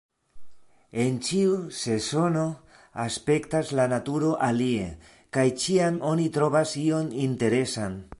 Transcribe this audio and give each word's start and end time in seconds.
En 1.01 1.17
ĉiu 1.25 1.57
sezono 1.79 2.45
aspektas 3.03 3.73
la 3.81 3.85
naturo 3.93 4.31
alie... 4.47 4.89
kaj 5.39 5.47
ĉiam 5.65 6.01
oni 6.13 6.27
trovas 6.39 6.73
ion 6.87 7.13
interesan. 7.27 8.01